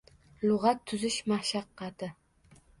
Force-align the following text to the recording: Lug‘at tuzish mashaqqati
Lug‘at 0.45 0.81
tuzish 0.93 1.19
mashaqqati 1.33 2.13